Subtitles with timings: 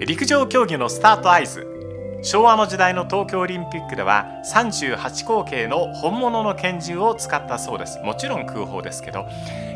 [0.00, 1.66] 陸上競技のスタート合図。
[2.22, 8.00] 昭和の時代の東京オリンピックでは38口径の本物の拳銃を使ったそうです。
[8.02, 9.24] もちろん空砲ですけど。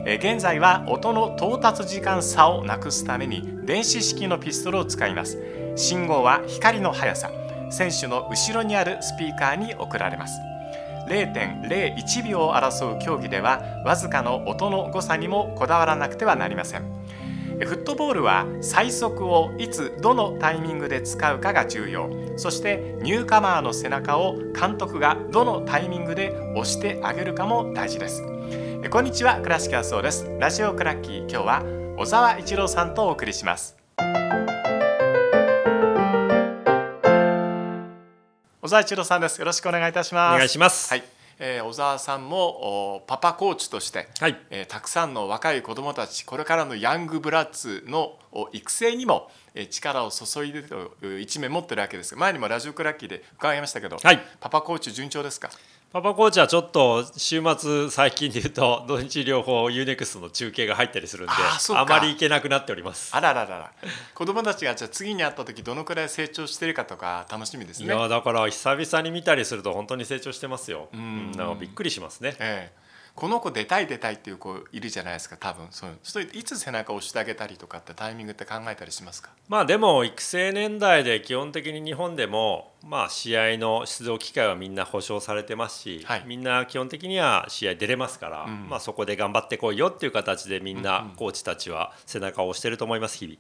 [0.04, 5.38] 現在は音の到達時間差をなくすために電子式のピストルを使います。
[5.76, 7.30] 信号は光の速さ。
[7.70, 10.40] 選手の後ろにあるスピーカーに送られます。
[11.08, 16.97] 0.01秒を争う競技ではわずかの音の誤差にもこだわらなくてはなりません。
[17.66, 22.08] フットボールは最速をいつどのタイミングで使うかが重要。
[22.36, 28.22] そしてニューカマーの背中を監督がどのタイミングで押してあげるかも大事です。
[28.90, 30.30] こんにちは倉敷康夫です。
[30.38, 31.62] ラジオクラッキー今日は
[31.98, 33.76] 小沢一郎さんとお送りします。
[38.62, 39.38] 小沢一郎さんです。
[39.38, 40.34] よろしくお願いいたします。
[40.34, 40.90] お願いします。
[40.90, 44.36] はいえー、小沢さんもパパコーチとして、はい。
[44.50, 48.18] えー、たくさんの若い子どもたちこれからのヤングブラッツの
[48.52, 49.30] 育成にも
[49.70, 55.50] 力を注いでという一面持ってるわけです前にもラジオクラッキーで伺いましたけど、はい、パパコーチ順調ですか？
[55.90, 63.16] パパコーチはちょっと週末最近で言うと土日両方 UNEXT の中継が入ったりするんであまり行けなくなっております。
[63.16, 63.72] あらららら。
[64.14, 67.86] 子供たちがじゃあ次に会った時どのくらい成長してるかとか楽しみですね。
[67.86, 70.90] いやだから久々に見たりすると本当に成長してますよ。
[70.92, 72.87] うんなんかびっくりしますね、ええ
[73.18, 75.66] この子出たい出たいっていう子いるじゃないですか多分。
[75.72, 79.30] そうそいつ背中を押してあげたりとかってタイミングって考えたりしますか？
[79.48, 93.36] まあでも育成年代で基本的に日本でもまあ試合の出場機会はみんな保証されてますし、はい、みんな基本的には試合出れますから、うん、まあそこで頑張ってこいよっていう形でみんなコーチたちは背中を押してると思います日々。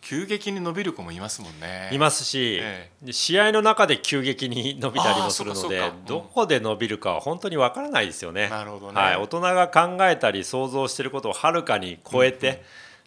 [0.00, 1.90] 急激に伸びる子もいますもんね。
[1.92, 8.48] いますし、ええ、試合の中で急激に伸びたりもするので、うん、どこで伸びるかは本当にわからないですよね。
[8.48, 12.54] なるほどね、はい、大人が考えたり想像していることをはるかに超えて、うん。
[12.54, 12.60] うん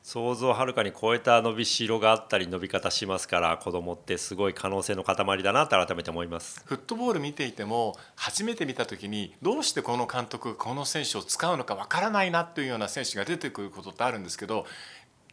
[0.03, 6.63] 想像をはるかに超えた伸びしろがあったり伸び方しますから子供ってすごい可能性の塊だなと改めて思います。
[6.65, 14.65] フットボール見ていても初めて見た時にどうしてこの監督がこの選手を使うのかわからないなというような選手が出てくることってあるんですけど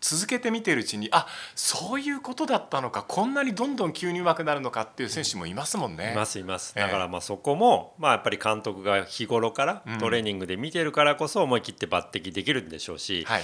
[0.00, 6.12] 続けて見てるうちにあそういうことだったのかこんなにどんどん急に上手くなるのかっていう選手もいますもんね。
[6.12, 6.74] いますいます。
[6.74, 13.42] だからまあそこも、まあ、やっぱり監督が日頃からトレーニングで見てるからこそ思い切って抜擢できるんでしょうし、はい、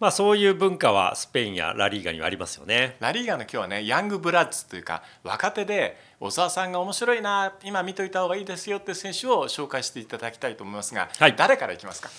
[0.00, 2.96] まあ、そういう文化はスペインやラリーガにはありますよね。
[3.00, 12.10] ラリーガの今日はねヤングブラッツというか若手で小沢さんが面白いな今見といた方がいいですよって選手を紹介していただきたいと思いますが、はい、誰からいきますか？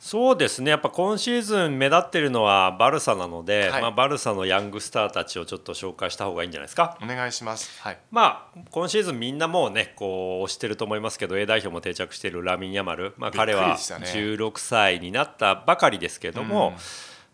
[0.00, 0.70] そうですね。
[0.70, 6.96] やっぱ今シーズン目立ってるのはバルサなので、はい、まあ、バルサのヤングスターたちをちょっと紹介した方がいいんじゃないですか？
[7.02, 16.72] お願いします、はい、まあ今シーズンみんなもうねこう推してると思いますけど A 代表も定着しているラミン・ヤマル、まあ、彼は16歳になったばかりですけども、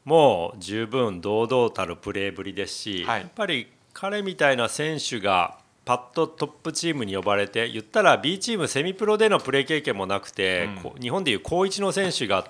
[0.04, 12.44] うん、もう十分堂々たるプレーぶりですし、はい、やっぱり彼みたいな選手がパッとトップチームに呼ばれて言ったら B チームセミプロでのプレー経験もなくて、うん、日本でいう高1の選手が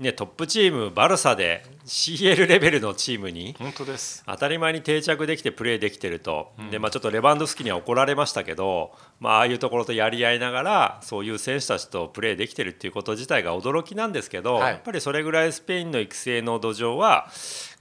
[0.00, 4.24] ね、トップチームバルサで CL レベルのチームに本当です。
[4.26, 17.30] 当たり前に定着できてプレーできてると、うん、でまあ、ちょっとレバンドフスキには怒られましたけど、まああいうところとやり合いながらそういう選手たちとプレーできてるっていうこと自体が驚きなんですけど、はい、やっぱりそれぐらいスペインの育成の土壌は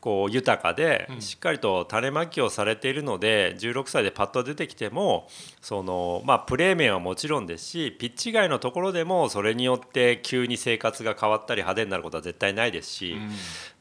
[0.04, 5.30] こう豊かでしっかりと種まきをされているので16歳でパッと出てきても
[5.62, 13.16] その、まあ、プレー面はもちろんですしピッチ外のところでもそれによって急に生活が変わったり派手になることは絶対ないですし、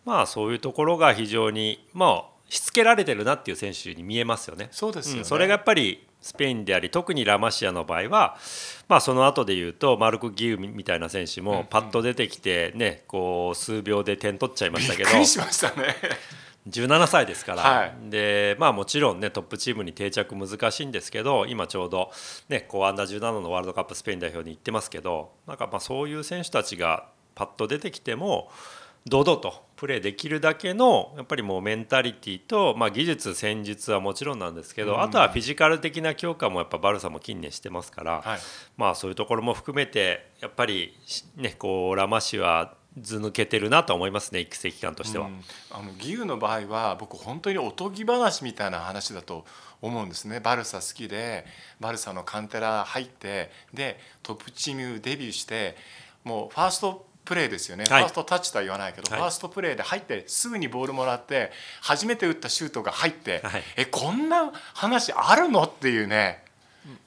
[0.05, 4.69] まあそういうところが非常にまあしつけられてるなっていう選手に見えますよね。
[4.73, 5.21] そうです、ね。
[5.21, 8.37] うん、それがやっぱりスペインであり特にラマシアの場合は、
[8.89, 15.09] まあ、その後で言うとマルク・ギウみたいな選手もパッと出てきて、ね、こう数秒で点取っちゃいましたけど。
[15.09, 15.97] びっくりしましたね。
[16.69, 22.13] 17歳ですから、はい、でまあ、もちろん、ね、トップチームに定着難しいんですけど今ちょうど、
[22.51, 28.51] ね、こうアンダー17のワールドカップスペイン代表に行ってますけどなんかまあそういう選手たちがパッと出てきても
[29.07, 38.39] 堂々とプレーできるだけのやっぱりもうメンタリティーと、まあ、技術戦術はもちろんなんですけど、あとはフィジカル的な強化もやっぱバルサも近年してますから、はい、
[38.77, 40.97] まあそういうところも含めてやっぱり
[41.37, 45.27] ねこうラマ氏は図抜けてるなと思いますね育成期間としては。
[45.27, 45.41] うん、
[45.71, 49.45] あの義勇の場合は僕本当におとぎ話みたいな話だと
[49.81, 50.39] 思うんですね。
[50.39, 51.45] バルサ好きで
[51.81, 55.77] バルサのカンテラ入ってでトップチームデビューして
[56.23, 65.63] もうファーストプレーですよね、はい、ファーストタッチとは言わないけど、はい、ファーストプレーで入ってすぐにボールもらって初めて打ったシュートが入って、はい、えこんな話あるの？
[65.63, 66.43] っていうね。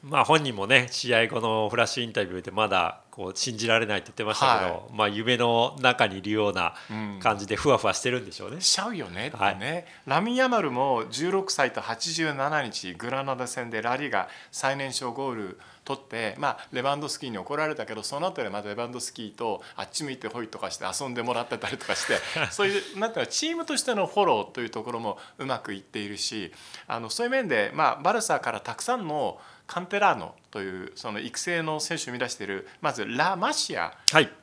[0.01, 6.75] まあ本人もね試合後のフラッシュインタビューでまだこう信じられないって言ってましたけど、はい、まあ、夢の中にいるような
[7.21, 8.55] 感じでふわふわしてるんでしょうね。
[8.55, 22.15] うん、しちゃうよねはい、ねラミン・ヤマルも16歳と87日グラナダ戦でラリーが最年少ゴール取って、まあ、レバンドスキーに怒られたけどその後でまたレバンドスキーとあっち向いてほいとかして遊んでもらってたりとかして
[22.51, 26.51] そういうなんていうかチームとしてのフォローというところもうまくいっているし
[26.87, 33.93] あのそういう面で、まあ、バルサからたくさんのカンテラーノというその育成の選手を生み出しているまずラ・マシア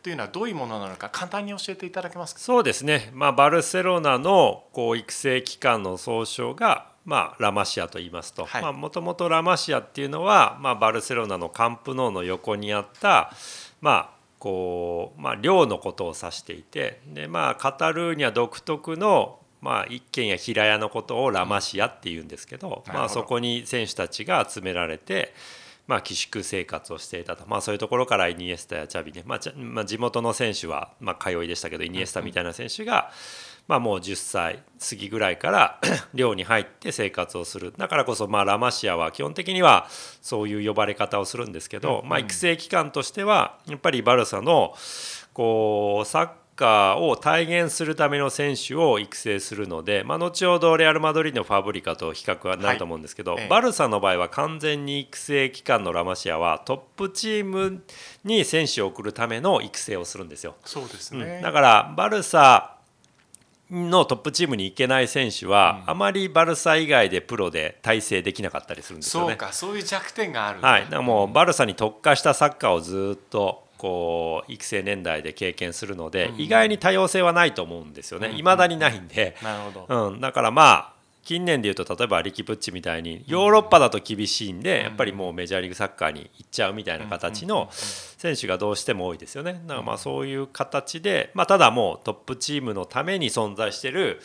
[0.03, 8.47] というのはどういうものなのか簡単に教えていただけますか、そうですね、まあ、バルセロナのこう育成機関の総称がまあ、ラマシアと言いますと。
[8.73, 13.33] もともとラマシアっていうのは、まあ、バルセロナのカンプノーの横にあった、
[13.81, 25.33] まあこうまあ、寮のことを指していてで、まあ、カタルーニャ独特の、まあ、一軒や平屋のことをラマシアっていうんですけど,、まあ、そこに選手たちが集められて。
[25.85, 33.11] まあ、寄宿生活をしていたと、まあ、そういうところからイニエスタやチャビね、まあまあ、地元の選手は、まあ、通いでしたけどイニエスタみたいな選手が、
[33.69, 35.81] まあ、もう10歳過ぎぐらいから
[36.15, 37.73] 寮に入って生活をする。
[37.77, 39.87] だからこそまあラマシアは基本的には
[40.21, 44.75] そういう呼ばれ方をするんですけど、まあ、育成機関としてはやっぱりバルサの
[45.33, 46.29] こうサッ
[46.63, 57.83] カーを体現するための選手を育成するので、まあ、後ほどレアル・マドリードのファブリカと比較はなると思うんですけど、はい、バルサの場合は完全に育成機関のラマシアはトップチーム
[58.23, 60.55] に選手を送るための育成をするんですよ。
[60.65, 62.77] そうですね、うん、だからバルサ
[63.69, 69.29] のトップチームに行けない選手は、あまりバルサ以外でプロで体制できなかったりするんですよね。
[69.31, 78.31] そうかそういう弱点があるはい、だからもうバルサに特化したサッカーをずっとこう育成年代で経験するので、意外に多様性はないと思うんですよね。
[78.31, 79.37] いま、だにないんで、
[79.89, 80.93] うん、だからまあ
[81.25, 89.61] 近年でいうと例えばリキプッチみたいにヨーロッパだと厳しいんでやっぱりもうメジャーリーグサッカーに行っちゃうみたいな形の選手がどうしても多いですよね。
[89.67, 94.21] だからまあそういう形で、まあ、ただもうトップチームのために存在してる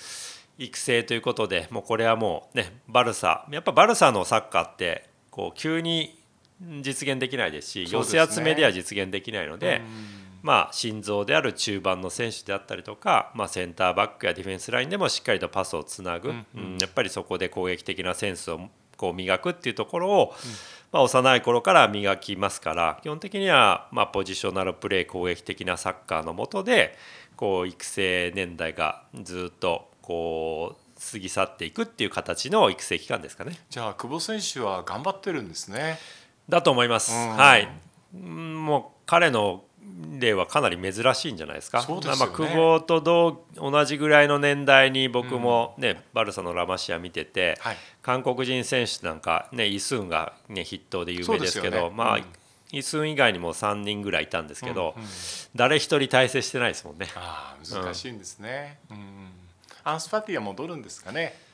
[0.60, 3.48] 育成ということでもうこれはもうねバルサ。
[3.50, 6.17] やっぱバルサのサッカーってこう急に
[6.60, 9.82] 実現できないですし寄せ集めでは実現できないので。
[10.44, 20.34] まあ、心臓である中盤の選手であったりとか、まあ、センターバックやディフェンスラインでもしっかりとパスをつなぐ、うんうん、やっぱりそこで攻撃的なセンスをこう磨くっていうところを、
[20.92, 26.96] まあ、幼い頃から磨きますから基本的にはまあポジショナルプレー攻撃的なサッカーのもとで
[27.36, 33.60] こう育成年代がずっとこう過ぎ去っていくっていう形の育成期間ですかね。
[33.70, 36.00] じゃあ久保選手は頑張ってるんですね。
[36.50, 37.12] だと思います。
[37.12, 37.68] はい。
[38.14, 39.64] もう彼の
[40.20, 41.82] 例はかなり珍しいんじゃないですか。
[41.82, 52.24] そうですね、まあ、久保と同同じぐらいの年代に僕もね、うん、バルサのラマシア見てて、はい、韓国人選手なんかねイ・スンがね筆頭で有名ですけど、ね、まあ、うん、
[52.72, 55.10] イ・スン以外にも3人ぐらいいたんですけど、うんうん、
[55.56, 57.08] 誰一人体制してないですもんね。
[57.16, 58.80] あ難しいんですね。
[58.92, 59.30] うん、
[59.84, 61.47] アンスファティは戻るんですかね。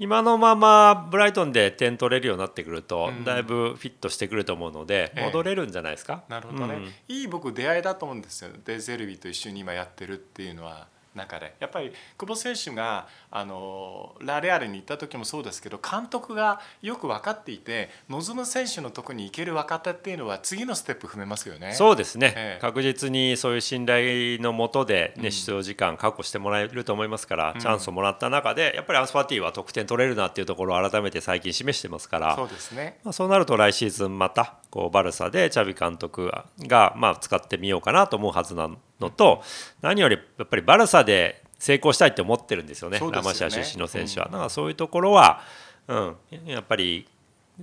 [0.00, 6.24] 今のままブライトンで点取れるようになってくると、だいぶフィットしてくると思うので、戻れるんじゃないですか？
[6.28, 8.50] なるほどね、うん、いい僕出会いだと思うんですよ。
[8.64, 10.88] デゼルビと一緒に今やってるっていうのは。
[11.14, 11.54] 中で。
[11.58, 21.74] やっぱり久保選手があのラレアルに行った時もそうですけど監督がよく分かっていて望む選手のとこに行ける若手っていうのは次のステップ踏めますよね。
[21.74, 39.42] そうですね、ええ、確実にそういう信頼のもとで、ね、出場時間確保してもらえると思いますから、うん、チャンスをもらった中でやっぱりアンスパティは得点取れるなっていうところを改めて最近示してますからそうですね、まあ、そうなると来シーズンまたこうバルサでチャビ監督が、まあ、使ってみようかなと思うはずなのと
[39.80, 44.26] 何よりやっぱりバルサで成功したいって思ってるんですよね、ね、ラマシア出身の選手は。
[44.26, 45.40] だからそういうところは、
[45.88, 46.16] うん、
[46.46, 47.06] やっぱり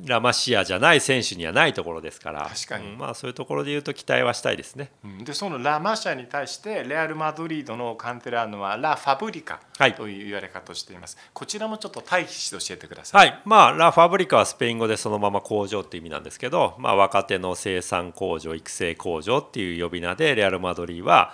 [0.06, 2.48] ラマシアじゃない選手にはないところですから。
[2.48, 9.60] 確かに、うん、まあ、そういうところでいうと期待はしたいですね、うん、でそのラマシアに対してレアル・マドリードのカンテラーノはラ・ファブリカ
[9.96, 13.42] という言われ方をしています、はい、こちらもちょっと対比して教えてください、はい。
[13.46, 21.34] まあ、ラ・ファブリカはスペイン語でそのまま工場っていう意味なんですけど、まあ、若手の生産工場育成工場っていう呼び名でレアル・マドリーは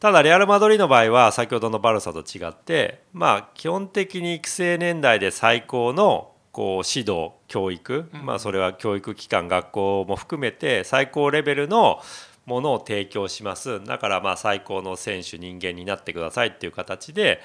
[0.00, 12.00] ただレアル・マドリーの場合は先ほどのバルサと違ってまあ基本的に育成年代で最高のこう指導教育、まあ、それは教育機関学校も含めて最高レベルの
[12.46, 13.82] ものを提供します。
[13.84, 17.40] だからまあ最高の選手人間になってくださいっていう形で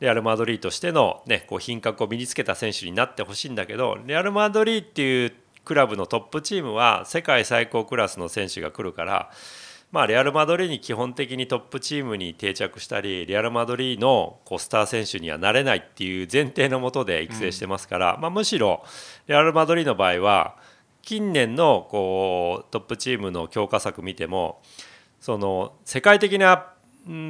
[0.00, 5.32] レアル・マドリーとしての、ね、こう品格を身につけた選手になってほしいんだけどレアル・マドリーっていう
[5.64, 9.30] クラブのトップチームは世界最高クラスの選手が来るから
[9.92, 18.84] まあ、レアル・マドリーに基本的にトップチームに定着したりレアル・マドリーのこうスター選手にはなれないっていう前提のもとで育成してますから、うん、まあ、むしろ
[19.26, 20.56] レアル・マドリーの場合は
[21.02, 24.62] 近年のこうトップチームの強化策見ても
[25.20, 26.72] その世界的な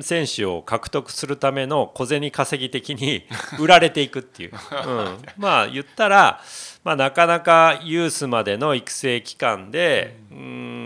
[0.02, 3.26] 選手を獲得するための小銭稼ぎ的に
[3.58, 6.42] 売られていくっていう、うん、まあ言ったら、
[6.84, 10.29] まあ、なかなかユースまでの育成期間で、うん、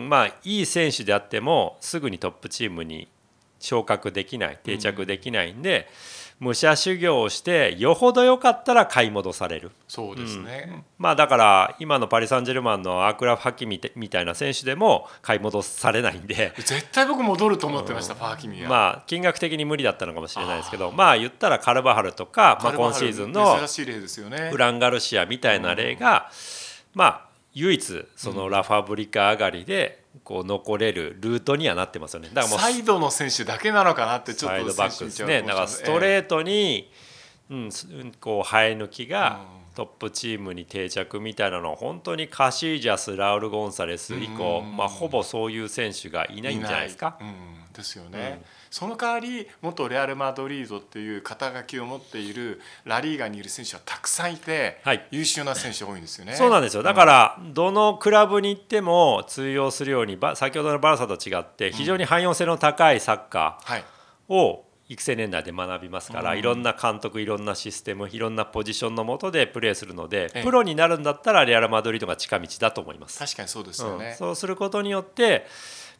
[0.08, 3.08] まあいい選手であってもすぐにトップチームに
[3.58, 5.88] 昇格できない定着できないんで。
[6.18, 9.70] うん武者修行をしてよほど良かったら買い戻される。
[9.86, 16.52] そうですね、うん、まあだから今のパリ・サンジェルマンのアークラフ・ハキミみたいな選手でも買い戻されないんで。
[16.56, 18.68] 絶対僕戻ると思ってました、うん、ファーキミは。
[18.68, 23.58] まあ金額的に無理だったのかもしれないですけどまあ言ったらカルバハルとかまあ、今シーズンの
[24.52, 26.30] ウランガルシアみたいな例が、
[26.94, 27.23] まあ
[27.54, 32.28] 唯一そのラファブリカ上がりでこう残れるルートにはなってますよね。
[32.32, 35.42] だからもうサイドの選手だけなのかなってちょっとサイドバックですね。
[35.42, 36.90] だからストレートに、
[37.50, 37.70] うん、
[38.20, 39.40] こう生え抜きが
[39.74, 47.18] トップチームに定着みたいなのは本当にカシージャスラウル・ゴンサレス以降、まあほぼそういう選手がいないんじゃないですか。
[47.72, 48.40] ですよね。
[48.48, 56.34] うんその代わり元レアル・マドリードっていう肩書きを持っているラリーガにいる選手はたくさんいて、はい、優秀な選手多いんですよね。
[56.34, 56.82] そうなんですよ。
[56.82, 63.84] だからどのクラブに行っても通用するように先ほどのバルサと違って非常に汎用性の高いサッカー
[64.34, 73.20] を育成年代で学びますから、いろんな監督いろんなシステムいろんなポジションのもとでプレーするので、プロになるんだったらレアル・マドリードが近道だと思います。
[73.20, 75.46] 確かにそうですよね、うん、そうすることによって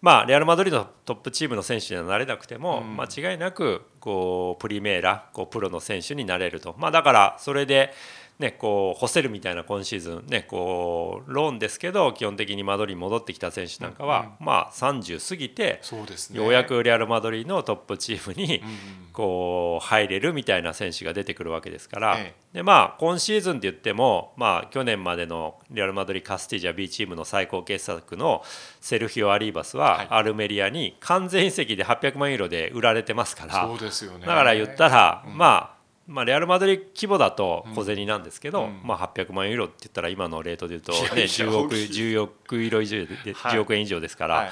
[0.05, 7.91] まあ、レアル・マドリードのトップチームの選手にはなれなくても、うん、間違いなくこうプリメーラこうプロの選手になれると、まあ、だからそれで
[8.39, 15.81] ね、こう干せるみたいな今シーズン、ね、こうローンですけど基本的にマドリーに戻ってきた選手なんかは、まあ、30過ぎて、
[16.37, 18.61] ようやくレアル・マドリーのトップチームに
[19.13, 22.19] こう入れるみたいな選手が出てくるわけですから、
[22.53, 28.43] でまあ、今シーズンって言っても、まあ、去年までのレアル・マドリーカスティジャ B チームの最高傑作の
[28.81, 33.69] セルフィオ・アリーバスはアルメリアに完全移籍で800万ユーロで売られてますから、
[34.21, 35.74] だから言ったら、まあ
[36.07, 44.51] まあ、レアル・マドリー規模だと小銭なんですけど、うん、まあ、800万ユーロって言ったら今のレートで言うと、ね、10億 ,10 億ユーロ以上で、10億円以上ですから、はい、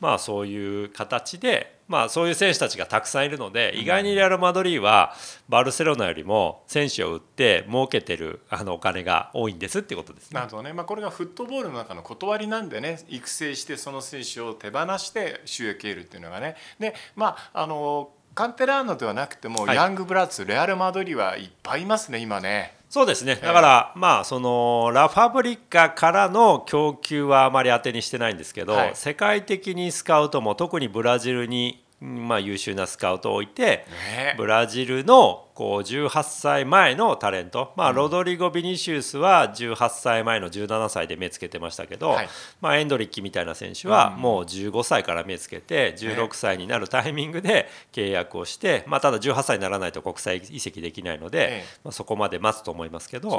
[0.00, 5.14] まあ、そういう形で、まあ、そういう選手たちがたくさんいるので意外にレアル・マドリーは
[5.48, 10.40] バルセロナよりも選手を売って儲けてるあのお金が多いんですってことですね。
[10.40, 16.56] なるほどね、まあ、これがフットボールの中の断りなんでね育成してその選手を手放して収益得るっていうのがね。
[16.78, 22.74] でまああのカンテラーノではなくても、ヤングブラッツレアル・マドリーはいっぱいいますね今ね。
[22.90, 23.36] そうですね。
[23.36, 42.28] だから、まあそのラファブリカからの供給はあまり当てにしてないんですけど、はい、世界的にスカウトも特にブラジルにまあ、優秀なスカウトを置いて、ね、ブラジルのこう18歳前のタレント、まあ、ロドリゴ・ビニシウスは18歳前の17歳で目つけてましたけど、はい、
[42.60, 53.30] まあ、エンドリッキみたいな選手はもう15歳から目つけて16歳になるタイミングで契約をして、まあ、ただ18歳にならないと国際移籍できないので、まあ、そこまで待つと思いますけど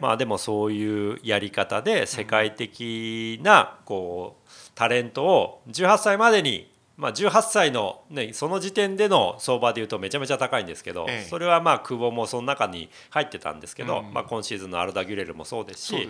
[0.00, 16.08] まあ、でもそういうやり方で世界的なこうタレントを18歳までにまあ、18歳の、ね、その時点での相場でいうとめちゃめちゃ高いんですけど、ええ、それはまあ久保もその中に入ってたんですけど、うん、まあ、今シーズンのアルダ・ギュレルもそうですし、ね、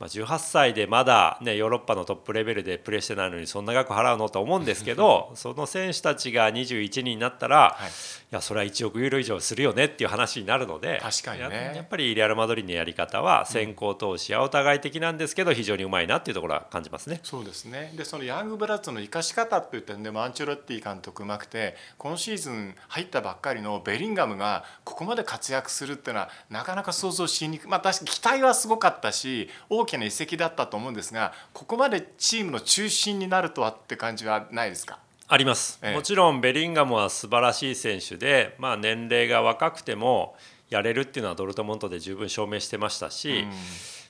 [0.00, 7.90] まあ、18歳でまだ、ね、ヨーロッパのトップレベルでプレーしてないのにそんな額払うのと思うんですけど その選手たちが21人になったら、はい、い
[8.30, 17.20] やそれは1億ユーロ以上するよねっていう話になるので確かに、ね、やっぱりレアル・マドリーのやり方は先行投資はお互い的なんですけど非常にうまいなっていうところは感じますね。
[17.22, 17.92] そうですね。
[17.94, 34.98] でそのヤングブラッドの生かし方っていう点でもアンチョロッティ監督うまくて今シーズン入ったばっかりのベリンガムがここまで活躍するっていうのはなかなか想像しにくい、まあ、確かに期待はすごかったし大きな移籍だったと思うんですがここまでチームの中心になるとはって感じはないですか？
[35.28, 40.34] あります、ええ、もちろんベリンガムは素晴らしい選手で、まあ、年齢が若くても
[40.70, 43.44] やれるっていうのはドルトモントで十分証明してましたし、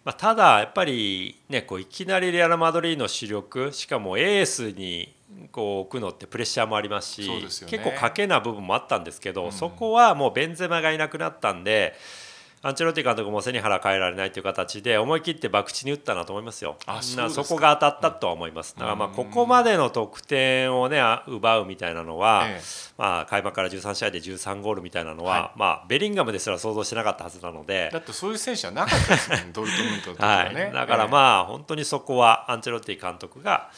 [0.03, 5.15] まあ、ただやっぱり、ね、こういきなりレアル・マドリーの主力しかもエースに
[5.53, 11.95] こう置くのってプレッシャーもありますし、ね、結構賭けな部分もあったんですけど、うん、そこはもうベンゼマがいなくなったんで。
[12.63, 16.77] アンチェロティ監督も背に腹変えられないという形で思い切って博打に打ったなと思いますよ。
[16.85, 18.75] あそそこが当たったとは思います。
[18.75, 22.63] だからまあここまでの得点をね奪うみたいなのは、ええ、
[22.99, 27.89] まあ開幕から13試合で13ゴールみたいなのは、はい、まあベリンガムですら想像してなかったはずなので。
[27.95, 30.73] だってそういう選手はなかったですもんドルトムントとかね、 はい。
[30.75, 33.71] だからまあ、え、本当にそこはアンチェロティ監督が。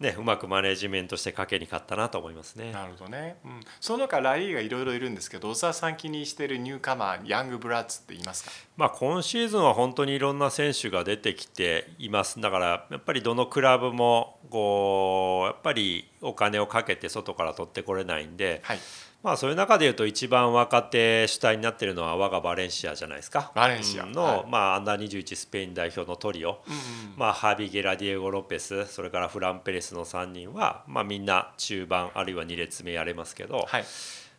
[0.00, 2.70] ね、うまくマネジメントして賭けに勝ったなと思いますね。
[2.72, 3.36] なるほどね。
[3.44, 8.50] うん、その中ラリーがいろいろいるんですけど、小沢さん気にしているニューカマー、ヤングブラッツって言いますか？
[8.76, 12.40] まあ今シーズンは本当にいろんな選手が出てきています。
[12.40, 18.60] だからやっぱりどのクラブもこうやっぱりお金をかけて外から取ってこれないんで。
[18.62, 18.78] はい
[19.22, 23.50] まあそういう中でいうと一番若手主体になっているのは我がバレンシアじゃないですか。
[23.54, 24.06] バレンシア。
[24.06, 26.80] の、はい、まあ、アンダー21スペイン代表のトリオ、うんうん、
[27.16, 33.84] まあ、ハビゲラ・ディエゴ・ロペスそれからフラン・ペレスの3人は、まあ、みんな中盤あるいは2列目やれますけど、はい、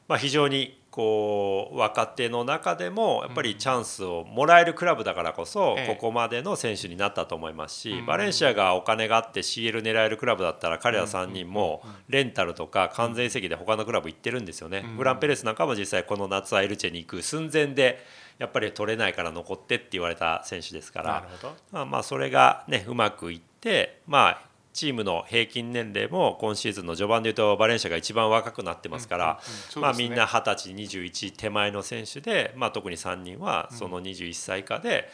[0.07, 14.81] まあ、非常にこう若手の中でもやっぱりチャンスをもらえるクラブだからこそここまでの選手になったと思いますしバレンシアがお金があって CL 狙えるクラブだったら彼ら3人もレンタルとか完全移籍で他のクラブ行ってるんですよね。
[14.97, 18.03] フランペレスなんかも実際この夏はエルチェに行く寸前で
[18.39, 21.27] やっぱり取れないから残ってって言われた選手ですから
[21.71, 24.48] まあまあそれがねうまくいってまあ
[24.79, 29.39] チームの平均年齢も今シーズンの序盤でいうとバレンシアが一番若くなってますから、
[29.75, 35.09] まあ、みんな二十歳21手前の選手で、まあ、特に3人はその21歳以下で。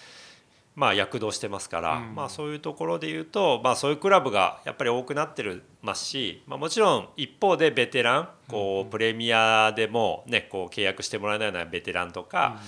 [0.76, 12.60] まあ、躍動してますから、まあ、そういうところでいうと、まあ、そういうクラブがやっぱり多くなってるますし、まあ、もちろん一方でベテランこうプレミアでも、ね、こう契約してもらえないようなベテランとか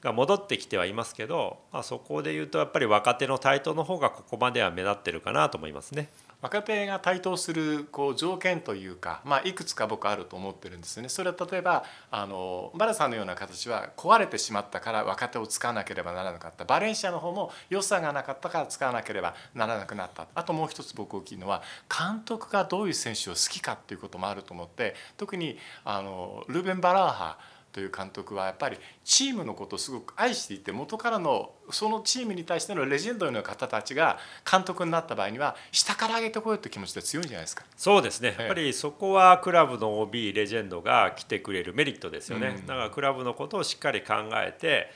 [0.00, 6.08] が戻ってきてはいますけど、まあ、そこでいうとやっぱり若手の台頭の方がここまでは目立ってるかなと思いますね。
[6.42, 11.08] 若手が台頭するこう条件というか、まあ、いくつか僕あると思ってるんですね。
[11.08, 27.38] それは例えばあのバラさんのような形は壊れてしまったから若手を使わなければならなかったバレンシアの方も良さがなかったから使わなければならなくなったあともう一つ僕大きいのは監督がどういう選手を好きかっていうこともあると思って特にあのルーベン・バラーハ
[27.72, 34.18] という監督はやっぱりチームのことをすごく愛していて元からのそのチームに対してのレジェンドの方たちが
[34.50, 37.64] 監督になった場合には下から上げてこようという気持ちで強いんじゃないですか。
[37.76, 44.90] そうですね、やっぱりそこはクラブの OB レジェンドが来てくれるメリットですよね、うん、だからクラブのことをしっかり考えて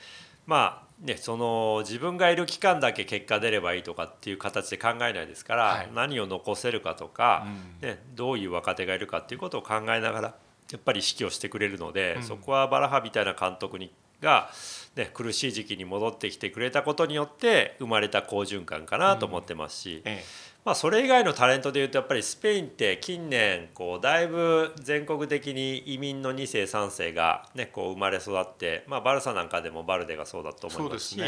[0.47, 7.47] まあね、その自分がいる期間だけ結果出ればいいとかっていう形で考えないですから、はい、何を残せるかとか、
[7.81, 10.35] うん、ね、どういう若手がいるかっていうことを考えながら
[10.71, 14.49] やっぱり指揮をしてくれるので、うん、そこはバラハみたいな監督にが、
[14.95, 20.11] ね、苦しい時期に戻ってきてくれたことによって生まれた好循環かなと思ってますし、うん。
[20.11, 20.23] ええ、
[20.63, 31.21] まあ、それ以外のタレントでいうとやっぱりスペインって近年こうだいぶ全国的に移民の2世3世が、ね、こう生まれ育って、まあ、バルサなんかでもバルデがそうだと思いますし。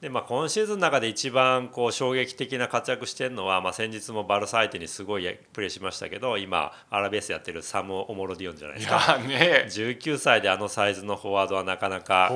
[0.00, 12.30] でまあ、今シーズンの中で一番こう衝撃的な活躍してるのは、まあ、先日もバルサ相手にすごいプレーしましたけど今アラベースやってるサム・オモロディオンじゃないですか、ね、19歳であのサイズのフォワードはなかなか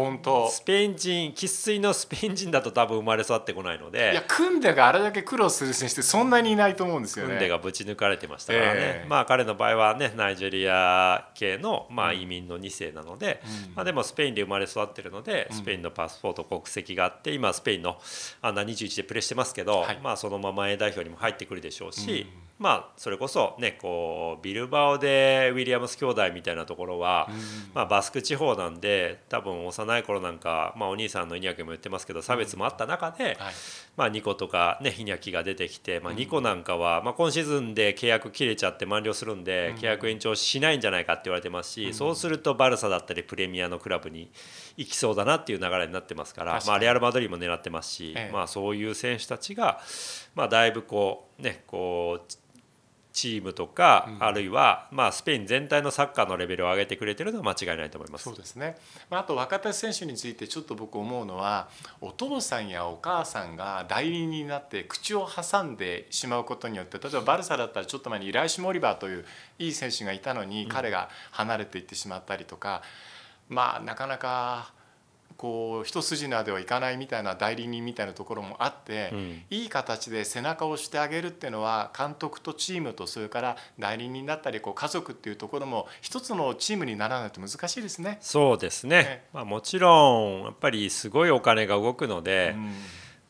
[0.51, 4.12] スペイン人生粋のスペイン人だと多分生まれ育ってこないので。
[4.12, 7.33] いやクンデがあれだけ苦労する選手ってそんなにいないと思うんですよね。
[7.33, 17.99] クンデがぶち抜かれてましたからね、えー、まあ彼の場合はねナイジェリア系の、まあ、移民の2世なので、うん、まあ、でもスペインで生まれ育ってるのでスペインのパスポート国籍があって今スペインの
[18.43, 27.37] アンダー21でプレーしてますけど、はい、まあ、そのまま A 代表にも入ってくるでしょうし、うん、まあ、それこそ、ね、こうビルバオでウィリアムス兄弟みたいなところは、うん、
[27.75, 33.37] まあ、バスク地方なんで多分幼い頃なんか、まあ、お兄さんのイニャキも言ってますけど差別もあった中で、はい、
[33.97, 44.31] まあ、ニコとか、ね、イニャキが出てきて、まあ、ニコなんかは、まあ、今シーズンで契約切れちゃって満了するんで、契約延長しないんじゃないかって言われてますし、そうするとバルサだったりプレミアのクラブに
[44.81, 49.79] 行きそうだなっていう流れになってますから、まあ、レアル・マドリーも狙ってますし、ええ、まあ、そういう選手たちが、
[50.35, 52.33] まあ、だいぶこうねこう
[53.12, 58.25] チームとか、うん、あるいは、まあ、スペイン全体のサッカーのレベルを上げてくれてるのは間違いないと思います。
[58.25, 58.79] そうですね、
[59.11, 61.69] まあ、あと若手選手についてちょっと僕思うのは
[62.01, 69.27] お父さんやお母さんが代理人になって口を挟んでしまうことによって例えばバルサだったらちょっと前にイライシュ・モリバーという
[69.59, 72.83] いい選手がいたのに、彼が離れていってしまったりとか、
[73.51, 74.81] まあなかなか。
[75.41, 88.19] こう一筋縄ではいかないみたいな代理人みたいなところもあって、うん、いい形で背中を押してあげるっていうのは監督とチームとそれから代理人だったりこう家族っていうところも一つのチームにならないと難しいですね。
[88.21, 92.75] そうですね、ね、まあ、もちろんやっぱりすごいお金が動くので、うん、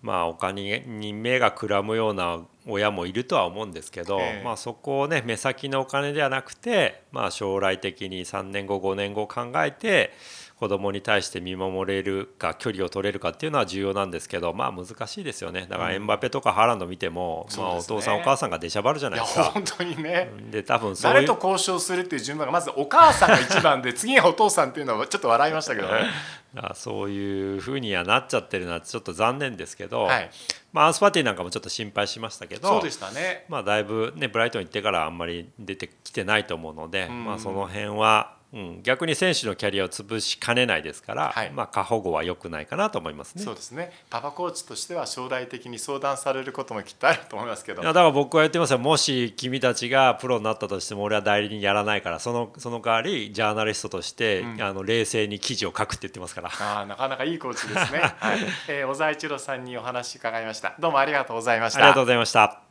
[0.02, 10.12] まあ、お金に目がくらむような親もいるとは思うんですけど、えー、まあ、そこをね目先のお金ではなくて、まあ、将来的に3年後5年後考えて
[10.60, 15.66] 子供に対して見守れるか距離を取れるかっていうのは重要なんですけどまあ難しいですよね。
[15.70, 19.44] だからエンバペとかハーランド見ても、うん、まあ、お父さん、ね、お母さんが出しゃばるじゃないですか。
[19.44, 20.30] 本当にね。
[20.50, 26.10] で多分誰と交渉するっていう順番がまずお母さんが一番で 次はお父さんっていうのはちょっと笑いましたけどね。
[26.74, 30.30] そういうふうにはなっちゃってるのはちょっと残念ですけど、はい、
[30.74, 43.44] まあ、アンスパティなんかもちょっと心配しましたけどそうでしたね、まあ、だいぶ、ね、ブライトン行ってからあんまり出てきてないと思うので、まあ、その辺はうん、逆に選手のキャリアを潰しかねないですから、はい、まあ過保護は良くないかなと思いますね。
[43.44, 43.92] そうですね。
[44.10, 47.82] パパコーチとしては将来的に相談されることもきっとあると思いますけど。
[47.82, 48.78] だから僕は言ってますよ。
[48.78, 56.50] もし君たちがプロになったとしても俺は代理人やらないから、そのその代わりジャーナリストとして、うん、あの冷静に記事を書くって言ってますから。
[56.50, 58.00] ああなかなかいいコーチですね。
[58.18, 58.38] はい。
[58.68, 60.74] えー、小沢一郎さんにお話伺いました。
[60.80, 61.78] どうもありがとうございました。
[61.78, 62.69] ありがとうございました。